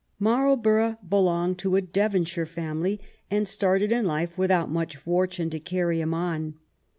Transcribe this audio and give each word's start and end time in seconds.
Marlborough 0.17 0.97
belonged 1.07 1.59
to 1.59 1.75
a 1.75 1.81
Devonshire 1.83 2.47
family, 2.47 2.99
and 3.29 3.47
started 3.47 3.91
in 3.91 4.03
life 4.03 4.35
without 4.35 4.67
much 4.71 4.97
fortune 4.97 5.51
to 5.51 5.59
carry 5.59 6.01
him 6.01 6.11
on. 6.11 6.55